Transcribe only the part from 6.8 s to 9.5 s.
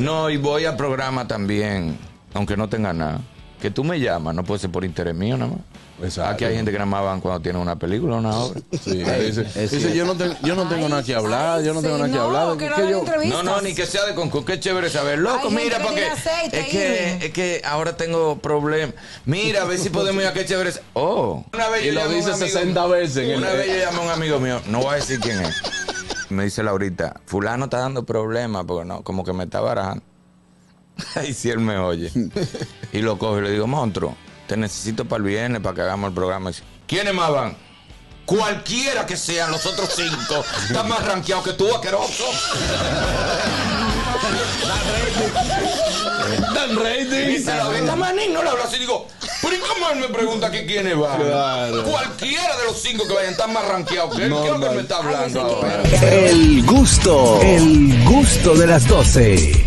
más van cuando tienen una película o una obra. Sí, dice,